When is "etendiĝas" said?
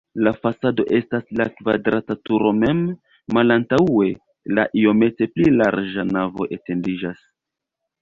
6.61-7.27